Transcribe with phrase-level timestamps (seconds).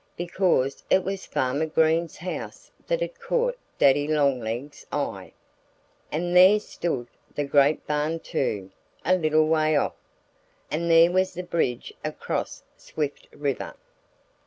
[0.17, 5.31] Because it was Farmer Green's house that had caught Daddy Longlegs' eye....
[6.11, 8.71] And there stood the great barn too,
[9.05, 9.93] a little way off!
[10.71, 13.75] And there was the bridge across Swift River!